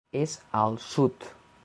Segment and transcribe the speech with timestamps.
[0.21, 0.31] És
[0.61, 1.31] al sud!